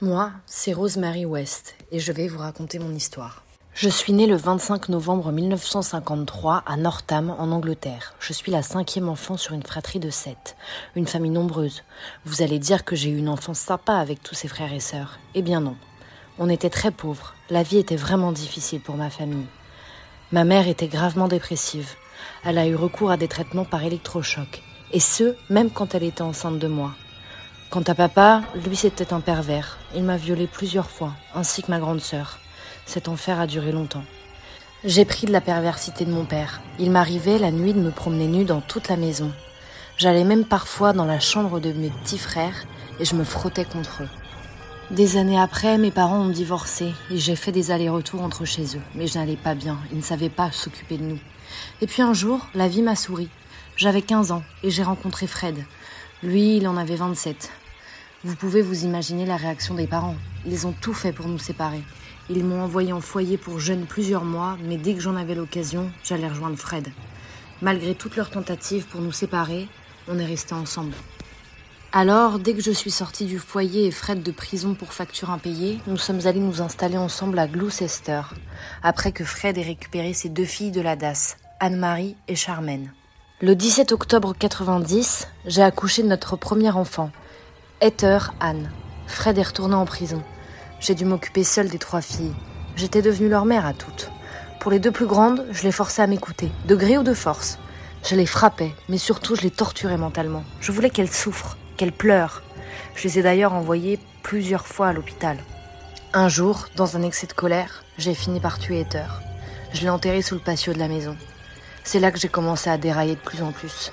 Moi, 0.00 0.30
c'est 0.46 0.72
Rosemary 0.72 1.24
West 1.24 1.74
et 1.90 1.98
je 1.98 2.12
vais 2.12 2.28
vous 2.28 2.38
raconter 2.38 2.78
mon 2.78 2.94
histoire. 2.94 3.42
Je 3.74 3.88
suis 3.88 4.12
née 4.12 4.28
le 4.28 4.36
25 4.36 4.90
novembre 4.90 5.32
1953 5.32 6.62
à 6.64 6.76
Northam, 6.76 7.34
en 7.36 7.50
Angleterre. 7.50 8.14
Je 8.20 8.32
suis 8.32 8.52
la 8.52 8.62
cinquième 8.62 9.08
enfant 9.08 9.36
sur 9.36 9.54
une 9.54 9.64
fratrie 9.64 9.98
de 9.98 10.10
sept, 10.10 10.56
une 10.94 11.08
famille 11.08 11.32
nombreuse. 11.32 11.82
Vous 12.24 12.42
allez 12.42 12.60
dire 12.60 12.84
que 12.84 12.94
j'ai 12.94 13.10
eu 13.10 13.16
une 13.16 13.28
enfance 13.28 13.58
sympa 13.58 13.94
avec 13.94 14.22
tous 14.22 14.36
ses 14.36 14.46
frères 14.46 14.72
et 14.72 14.78
sœurs. 14.78 15.18
Eh 15.34 15.42
bien 15.42 15.60
non. 15.60 15.74
On 16.38 16.48
était 16.48 16.70
très 16.70 16.92
pauvres. 16.92 17.34
La 17.50 17.64
vie 17.64 17.78
était 17.78 17.96
vraiment 17.96 18.30
difficile 18.30 18.80
pour 18.80 18.94
ma 18.94 19.10
famille. 19.10 19.48
Ma 20.30 20.44
mère 20.44 20.68
était 20.68 20.86
gravement 20.86 21.26
dépressive. 21.26 21.90
Elle 22.44 22.58
a 22.58 22.68
eu 22.68 22.76
recours 22.76 23.10
à 23.10 23.16
des 23.16 23.26
traitements 23.26 23.64
par 23.64 23.82
électrochoc. 23.82 24.62
Et 24.92 25.00
ce, 25.00 25.34
même 25.50 25.72
quand 25.72 25.96
elle 25.96 26.04
était 26.04 26.22
enceinte 26.22 26.60
de 26.60 26.68
moi. 26.68 26.94
Quant 27.70 27.82
à 27.82 27.94
papa, 27.94 28.40
lui 28.66 28.76
c'était 28.76 29.12
un 29.12 29.20
pervers. 29.20 29.76
Il 29.94 30.02
m'a 30.02 30.16
violée 30.16 30.46
plusieurs 30.46 30.88
fois, 30.88 31.12
ainsi 31.34 31.62
que 31.62 31.70
ma 31.70 31.78
grande 31.78 32.00
sœur. 32.00 32.38
Cet 32.86 33.08
enfer 33.08 33.38
a 33.38 33.46
duré 33.46 33.72
longtemps. 33.72 34.04
J'ai 34.84 35.04
pris 35.04 35.26
de 35.26 35.32
la 35.32 35.42
perversité 35.42 36.06
de 36.06 36.10
mon 36.10 36.24
père. 36.24 36.62
Il 36.78 36.90
m'arrivait 36.90 37.38
la 37.38 37.50
nuit 37.50 37.74
de 37.74 37.80
me 37.80 37.90
promener 37.90 38.26
nue 38.26 38.46
dans 38.46 38.62
toute 38.62 38.88
la 38.88 38.96
maison. 38.96 39.32
J'allais 39.98 40.24
même 40.24 40.46
parfois 40.46 40.94
dans 40.94 41.04
la 41.04 41.20
chambre 41.20 41.60
de 41.60 41.72
mes 41.72 41.90
petits 41.90 42.16
frères 42.16 42.64
et 43.00 43.04
je 43.04 43.14
me 43.14 43.24
frottais 43.24 43.66
contre 43.66 44.04
eux. 44.04 44.08
Des 44.90 45.18
années 45.18 45.38
après, 45.38 45.76
mes 45.76 45.90
parents 45.90 46.22
ont 46.22 46.30
divorcé 46.30 46.94
et 47.10 47.18
j'ai 47.18 47.36
fait 47.36 47.52
des 47.52 47.70
allers-retours 47.70 48.22
entre 48.22 48.46
chez 48.46 48.78
eux. 48.78 48.82
Mais 48.94 49.06
je 49.06 49.18
n'allais 49.18 49.36
pas 49.36 49.54
bien, 49.54 49.76
ils 49.90 49.98
ne 49.98 50.02
savaient 50.02 50.30
pas 50.30 50.52
s'occuper 50.52 50.96
de 50.96 51.04
nous. 51.04 51.18
Et 51.82 51.86
puis 51.86 52.00
un 52.00 52.14
jour, 52.14 52.46
la 52.54 52.66
vie 52.66 52.80
m'a 52.80 52.96
souri. 52.96 53.28
J'avais 53.76 54.00
15 54.00 54.32
ans 54.32 54.42
et 54.62 54.70
j'ai 54.70 54.82
rencontré 54.82 55.26
Fred. 55.26 55.66
Lui, 56.24 56.56
il 56.56 56.66
en 56.66 56.76
avait 56.76 56.96
27. 56.96 57.52
Vous 58.24 58.34
pouvez 58.34 58.60
vous 58.60 58.84
imaginer 58.84 59.24
la 59.24 59.36
réaction 59.36 59.76
des 59.76 59.86
parents. 59.86 60.16
Ils 60.44 60.66
ont 60.66 60.74
tout 60.80 60.92
fait 60.92 61.12
pour 61.12 61.28
nous 61.28 61.38
séparer. 61.38 61.80
Ils 62.28 62.44
m'ont 62.44 62.60
envoyé 62.60 62.92
en 62.92 63.00
foyer 63.00 63.38
pour 63.38 63.60
jeunes 63.60 63.86
plusieurs 63.86 64.24
mois, 64.24 64.58
mais 64.64 64.78
dès 64.78 64.94
que 64.94 65.00
j'en 65.00 65.14
avais 65.14 65.36
l'occasion, 65.36 65.92
j'allais 66.02 66.26
rejoindre 66.26 66.58
Fred. 66.58 66.88
Malgré 67.62 67.94
toutes 67.94 68.16
leurs 68.16 68.30
tentatives 68.30 68.86
pour 68.86 69.00
nous 69.00 69.12
séparer, 69.12 69.68
on 70.08 70.18
est 70.18 70.26
restés 70.26 70.54
ensemble. 70.54 70.94
Alors, 71.92 72.40
dès 72.40 72.52
que 72.52 72.62
je 72.62 72.72
suis 72.72 72.90
sortie 72.90 73.26
du 73.26 73.38
foyer 73.38 73.86
et 73.86 73.92
Fred 73.92 74.24
de 74.24 74.32
prison 74.32 74.74
pour 74.74 74.92
facture 74.92 75.30
impayée, 75.30 75.78
nous 75.86 75.98
sommes 75.98 76.26
allés 76.26 76.40
nous 76.40 76.60
installer 76.60 76.98
ensemble 76.98 77.38
à 77.38 77.46
Gloucester, 77.46 78.22
après 78.82 79.12
que 79.12 79.24
Fred 79.24 79.56
ait 79.56 79.62
récupéré 79.62 80.14
ses 80.14 80.30
deux 80.30 80.44
filles 80.44 80.72
de 80.72 80.80
la 80.80 80.96
DAS, 80.96 81.36
Anne-Marie 81.60 82.16
et 82.26 82.34
Charmaine. 82.34 82.92
Le 83.40 83.54
17 83.54 83.92
octobre 83.92 84.34
90, 84.36 85.28
j'ai 85.46 85.62
accouché 85.62 86.02
de 86.02 86.08
notre 86.08 86.34
premier 86.34 86.70
enfant, 86.70 87.12
Heather 87.80 88.34
Anne. 88.40 88.72
Fred 89.06 89.38
est 89.38 89.44
retourné 89.44 89.76
en 89.76 89.84
prison. 89.84 90.24
J'ai 90.80 90.96
dû 90.96 91.04
m'occuper 91.04 91.44
seule 91.44 91.68
des 91.68 91.78
trois 91.78 92.00
filles. 92.00 92.34
J'étais 92.74 93.00
devenue 93.00 93.28
leur 93.28 93.44
mère 93.44 93.64
à 93.64 93.74
toutes. 93.74 94.10
Pour 94.58 94.72
les 94.72 94.80
deux 94.80 94.90
plus 94.90 95.06
grandes, 95.06 95.46
je 95.52 95.62
les 95.62 95.70
forçais 95.70 96.02
à 96.02 96.08
m'écouter, 96.08 96.50
de 96.66 96.74
gré 96.74 96.98
ou 96.98 97.04
de 97.04 97.14
force. 97.14 97.60
Je 98.02 98.16
les 98.16 98.26
frappais, 98.26 98.72
mais 98.88 98.98
surtout 98.98 99.36
je 99.36 99.42
les 99.42 99.52
torturais 99.52 99.98
mentalement. 99.98 100.42
Je 100.60 100.72
voulais 100.72 100.90
qu'elles 100.90 101.08
souffrent, 101.08 101.56
qu'elles 101.76 101.92
pleurent. 101.92 102.42
Je 102.96 103.04
les 103.04 103.20
ai 103.20 103.22
d'ailleurs 103.22 103.52
envoyées 103.52 104.00
plusieurs 104.24 104.66
fois 104.66 104.88
à 104.88 104.92
l'hôpital. 104.92 105.38
Un 106.12 106.28
jour, 106.28 106.66
dans 106.74 106.96
un 106.96 107.02
excès 107.02 107.28
de 107.28 107.34
colère, 107.34 107.84
j'ai 107.98 108.14
fini 108.14 108.40
par 108.40 108.58
tuer 108.58 108.80
Heather. 108.80 109.22
Je 109.72 109.82
l'ai 109.82 109.90
enterrée 109.90 110.22
sous 110.22 110.34
le 110.34 110.40
patio 110.40 110.72
de 110.72 110.80
la 110.80 110.88
maison. 110.88 111.16
C'est 111.90 112.00
là 112.00 112.10
que 112.10 112.18
j'ai 112.18 112.28
commencé 112.28 112.68
à 112.68 112.76
dérailler 112.76 113.14
de 113.14 113.20
plus 113.20 113.42
en 113.42 113.50
plus. 113.50 113.92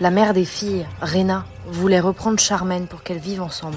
La 0.00 0.10
mère 0.10 0.32
des 0.32 0.46
filles, 0.46 0.86
Rena, 1.02 1.44
voulait 1.66 2.00
reprendre 2.00 2.38
Charmaine 2.38 2.86
pour 2.86 3.02
qu'elles 3.02 3.18
vivent 3.18 3.42
ensemble. 3.42 3.76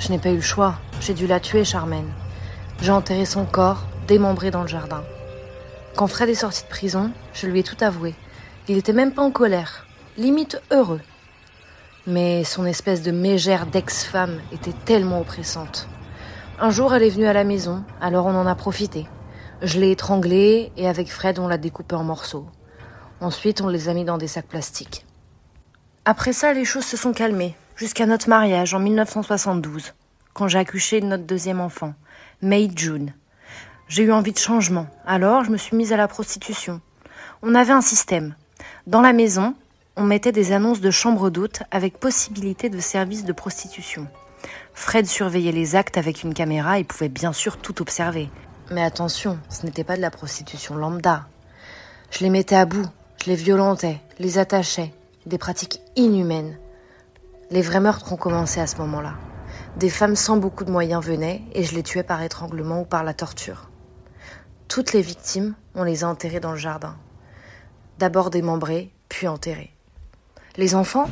Je 0.00 0.08
n'ai 0.08 0.18
pas 0.18 0.30
eu 0.30 0.34
le 0.34 0.40
choix. 0.40 0.74
J'ai 1.00 1.14
dû 1.14 1.28
la 1.28 1.38
tuer, 1.38 1.64
Charmaine. 1.64 2.10
J'ai 2.82 2.90
enterré 2.90 3.26
son 3.26 3.44
corps, 3.44 3.86
démembré 4.08 4.50
dans 4.50 4.62
le 4.62 4.66
jardin. 4.66 5.04
Quand 5.94 6.08
Fred 6.08 6.30
est 6.30 6.34
sorti 6.34 6.64
de 6.64 6.68
prison, 6.68 7.12
je 7.32 7.46
lui 7.46 7.60
ai 7.60 7.62
tout 7.62 7.76
avoué. 7.80 8.16
Il 8.66 8.76
était 8.76 8.92
même 8.92 9.12
pas 9.12 9.22
en 9.22 9.30
colère, 9.30 9.86
limite 10.16 10.60
heureux. 10.72 11.00
Mais 12.08 12.42
son 12.42 12.66
espèce 12.66 13.02
de 13.02 13.12
mégère 13.12 13.66
d'ex-femme 13.66 14.40
était 14.50 14.74
tellement 14.84 15.20
oppressante. 15.20 15.86
Un 16.58 16.70
jour, 16.70 16.92
elle 16.92 17.04
est 17.04 17.10
venue 17.10 17.28
à 17.28 17.32
la 17.32 17.44
maison, 17.44 17.84
alors 18.00 18.26
on 18.26 18.34
en 18.34 18.48
a 18.48 18.56
profité. 18.56 19.06
Je 19.60 19.80
l'ai 19.80 19.90
étranglée 19.90 20.70
et 20.76 20.86
avec 20.86 21.10
Fred, 21.10 21.40
on 21.40 21.48
l'a 21.48 21.58
découpée 21.58 21.96
en 21.96 22.04
morceaux. 22.04 22.46
Ensuite, 23.20 23.60
on 23.60 23.66
les 23.66 23.88
a 23.88 23.94
mis 23.94 24.04
dans 24.04 24.16
des 24.16 24.28
sacs 24.28 24.46
plastiques. 24.46 25.04
Après 26.04 26.32
ça, 26.32 26.52
les 26.52 26.64
choses 26.64 26.84
se 26.84 26.96
sont 26.96 27.12
calmées 27.12 27.56
jusqu'à 27.74 28.06
notre 28.06 28.28
mariage 28.28 28.72
en 28.74 28.78
1972, 28.78 29.94
quand 30.32 30.46
j'ai 30.46 30.60
accouché 30.60 31.00
de 31.00 31.06
notre 31.06 31.24
deuxième 31.24 31.60
enfant, 31.60 31.94
May 32.40 32.70
June. 32.74 33.12
J'ai 33.88 34.04
eu 34.04 34.12
envie 34.12 34.32
de 34.32 34.38
changement, 34.38 34.86
alors 35.04 35.42
je 35.42 35.50
me 35.50 35.56
suis 35.56 35.76
mise 35.76 35.92
à 35.92 35.96
la 35.96 36.06
prostitution. 36.06 36.80
On 37.42 37.56
avait 37.56 37.72
un 37.72 37.80
système. 37.80 38.36
Dans 38.86 39.00
la 39.00 39.12
maison, 39.12 39.54
on 39.96 40.04
mettait 40.04 40.30
des 40.30 40.52
annonces 40.52 40.80
de 40.80 40.92
chambres 40.92 41.30
d'hôtes 41.30 41.64
avec 41.72 41.98
possibilité 41.98 42.68
de 42.68 42.78
services 42.78 43.24
de 43.24 43.32
prostitution. 43.32 44.06
Fred 44.72 45.06
surveillait 45.06 45.50
les 45.50 45.74
actes 45.74 45.98
avec 45.98 46.22
une 46.22 46.34
caméra 46.34 46.78
et 46.78 46.84
pouvait 46.84 47.08
bien 47.08 47.32
sûr 47.32 47.56
tout 47.56 47.82
observer. 47.82 48.30
Mais 48.70 48.82
attention, 48.82 49.38
ce 49.48 49.64
n'était 49.64 49.84
pas 49.84 49.96
de 49.96 50.02
la 50.02 50.10
prostitution 50.10 50.74
lambda. 50.74 51.26
Je 52.10 52.20
les 52.20 52.28
mettais 52.28 52.56
à 52.56 52.66
bout, 52.66 52.86
je 53.22 53.30
les 53.30 53.34
violentais, 53.36 54.00
les 54.18 54.36
attachais, 54.36 54.92
des 55.24 55.38
pratiques 55.38 55.80
inhumaines. 55.96 56.58
Les 57.50 57.62
vrais 57.62 57.80
meurtres 57.80 58.12
ont 58.12 58.18
commencé 58.18 58.60
à 58.60 58.66
ce 58.66 58.76
moment-là. 58.76 59.14
Des 59.78 59.88
femmes 59.88 60.16
sans 60.16 60.36
beaucoup 60.36 60.64
de 60.64 60.70
moyens 60.70 61.02
venaient 61.02 61.42
et 61.52 61.64
je 61.64 61.74
les 61.74 61.82
tuais 61.82 62.02
par 62.02 62.22
étranglement 62.22 62.82
ou 62.82 62.84
par 62.84 63.04
la 63.04 63.14
torture. 63.14 63.70
Toutes 64.68 64.92
les 64.92 65.00
victimes, 65.00 65.54
on 65.74 65.82
les 65.82 66.04
a 66.04 66.08
enterrées 66.08 66.40
dans 66.40 66.52
le 66.52 66.58
jardin. 66.58 66.96
D'abord 67.98 68.28
démembrées, 68.28 68.92
puis 69.08 69.28
enterrées. 69.28 69.72
Les 70.58 70.74
enfants, 70.74 71.08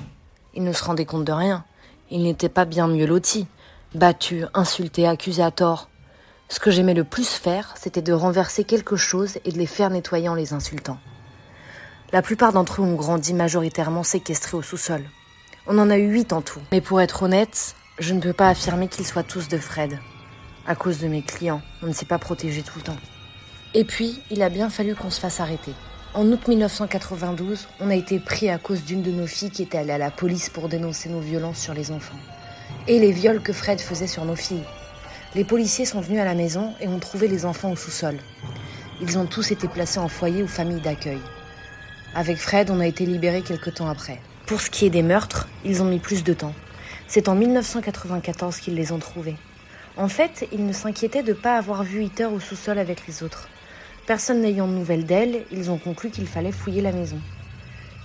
ils 0.54 0.62
ne 0.62 0.72
se 0.74 0.84
rendaient 0.84 1.06
compte 1.06 1.24
de 1.24 1.32
rien. 1.32 1.64
Ils 2.10 2.22
n'étaient 2.22 2.50
pas 2.50 2.66
bien 2.66 2.86
mieux 2.86 3.06
lotis. 3.06 3.46
Battus, 3.94 4.44
insultés, 4.52 5.08
accusés 5.08 5.42
à 5.42 5.50
tort. 5.50 5.88
Ce 6.48 6.60
que 6.60 6.70
j'aimais 6.70 6.94
le 6.94 7.04
plus 7.04 7.28
faire, 7.28 7.74
c'était 7.76 8.02
de 8.02 8.12
renverser 8.12 8.62
quelque 8.62 8.96
chose 8.96 9.38
et 9.44 9.50
de 9.50 9.58
les 9.58 9.66
faire 9.66 9.90
nettoyer 9.90 10.28
en 10.28 10.34
les 10.34 10.52
insultant. 10.52 10.98
La 12.12 12.22
plupart 12.22 12.52
d'entre 12.52 12.80
eux 12.80 12.84
ont 12.84 12.94
grandi 12.94 13.34
majoritairement 13.34 14.04
séquestrés 14.04 14.56
au 14.56 14.62
sous-sol. 14.62 15.02
On 15.66 15.76
en 15.78 15.90
a 15.90 15.98
eu 15.98 16.08
huit 16.08 16.32
en 16.32 16.42
tout. 16.42 16.60
Mais 16.70 16.80
pour 16.80 17.00
être 17.00 17.24
honnête, 17.24 17.74
je 17.98 18.14
ne 18.14 18.20
peux 18.20 18.32
pas 18.32 18.48
affirmer 18.48 18.86
qu'ils 18.86 19.06
soient 19.06 19.24
tous 19.24 19.48
de 19.48 19.58
Fred. 19.58 19.98
À 20.68 20.76
cause 20.76 20.98
de 20.98 21.08
mes 21.08 21.22
clients, 21.22 21.62
on 21.82 21.88
ne 21.88 21.92
s'est 21.92 22.06
pas 22.06 22.18
protégé 22.18 22.62
tout 22.62 22.78
le 22.78 22.84
temps. 22.84 22.96
Et 23.74 23.84
puis, 23.84 24.20
il 24.30 24.42
a 24.42 24.48
bien 24.48 24.70
fallu 24.70 24.94
qu'on 24.94 25.10
se 25.10 25.18
fasse 25.18 25.40
arrêter. 25.40 25.72
En 26.14 26.26
août 26.30 26.46
1992, 26.46 27.66
on 27.80 27.90
a 27.90 27.96
été 27.96 28.20
pris 28.20 28.48
à 28.48 28.58
cause 28.58 28.84
d'une 28.84 29.02
de 29.02 29.10
nos 29.10 29.26
filles 29.26 29.50
qui 29.50 29.62
était 29.62 29.78
allée 29.78 29.92
à 29.92 29.98
la 29.98 30.12
police 30.12 30.48
pour 30.48 30.68
dénoncer 30.68 31.08
nos 31.08 31.20
violences 31.20 31.58
sur 31.58 31.74
les 31.74 31.90
enfants. 31.90 32.16
Et 32.86 33.00
les 33.00 33.10
viols 33.10 33.42
que 33.42 33.52
Fred 33.52 33.80
faisait 33.80 34.06
sur 34.06 34.24
nos 34.24 34.36
filles. 34.36 34.64
Les 35.36 35.44
policiers 35.44 35.84
sont 35.84 36.00
venus 36.00 36.18
à 36.18 36.24
la 36.24 36.34
maison 36.34 36.72
et 36.80 36.88
ont 36.88 36.98
trouvé 36.98 37.28
les 37.28 37.44
enfants 37.44 37.70
au 37.70 37.76
sous-sol. 37.76 38.16
Ils 39.02 39.18
ont 39.18 39.26
tous 39.26 39.50
été 39.50 39.68
placés 39.68 39.98
en 39.98 40.08
foyer 40.08 40.42
ou 40.42 40.48
famille 40.48 40.80
d'accueil. 40.80 41.18
Avec 42.14 42.38
Fred, 42.38 42.70
on 42.70 42.80
a 42.80 42.86
été 42.86 43.04
libérés 43.04 43.42
quelque 43.42 43.68
temps 43.68 43.90
après. 43.90 44.18
Pour 44.46 44.62
ce 44.62 44.70
qui 44.70 44.86
est 44.86 44.90
des 44.90 45.02
meurtres, 45.02 45.46
ils 45.62 45.82
ont 45.82 45.84
mis 45.84 45.98
plus 45.98 46.24
de 46.24 46.32
temps. 46.32 46.54
C'est 47.06 47.28
en 47.28 47.34
1994 47.34 48.60
qu'ils 48.60 48.76
les 48.76 48.92
ont 48.92 48.98
trouvés. 48.98 49.36
En 49.98 50.08
fait, 50.08 50.48
ils 50.52 50.64
ne 50.64 50.72
s'inquiétaient 50.72 51.22
de 51.22 51.34
ne 51.34 51.38
pas 51.38 51.58
avoir 51.58 51.82
vu 51.82 52.02
Heather 52.02 52.32
au 52.32 52.40
sous-sol 52.40 52.78
avec 52.78 53.06
les 53.06 53.22
autres. 53.22 53.50
Personne 54.06 54.40
n'ayant 54.40 54.66
de 54.66 54.72
nouvelles 54.72 55.04
d'elle, 55.04 55.44
ils 55.52 55.70
ont 55.70 55.76
conclu 55.76 56.08
qu'il 56.08 56.28
fallait 56.28 56.50
fouiller 56.50 56.80
la 56.80 56.92
maison. 56.92 57.20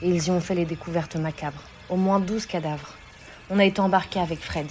Et 0.01 0.09
ils 0.09 0.27
y 0.27 0.31
ont 0.31 0.41
fait 0.41 0.55
les 0.55 0.65
découvertes 0.65 1.15
macabres. 1.15 1.63
Au 1.89 1.95
moins 1.95 2.19
12 2.19 2.45
cadavres. 2.45 2.97
On 3.49 3.57
a 3.57 3.63
été 3.63 3.79
embarqués 3.79 4.19
avec 4.19 4.39
Fred. 4.39 4.67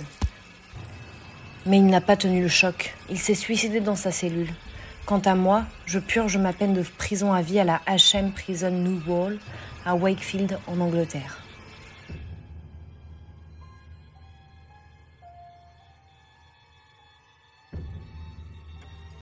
Mais 1.66 1.76
il 1.76 1.86
n'a 1.86 2.00
pas 2.00 2.16
tenu 2.16 2.42
le 2.42 2.48
choc. 2.48 2.94
Il 3.10 3.18
s'est 3.18 3.34
suicidé 3.34 3.80
dans 3.80 3.96
sa 3.96 4.10
cellule. 4.10 4.52
Quant 5.04 5.20
à 5.20 5.34
moi, 5.34 5.64
je 5.86 5.98
purge 5.98 6.36
ma 6.36 6.52
peine 6.52 6.72
de 6.72 6.84
prison 6.96 7.32
à 7.32 7.42
vie 7.42 7.58
à 7.58 7.64
la 7.64 7.80
HM 7.86 8.32
Prison 8.32 8.70
New 8.70 9.02
Wall 9.06 9.38
à 9.84 9.94
Wakefield 9.94 10.58
en 10.66 10.80
Angleterre. 10.80 11.38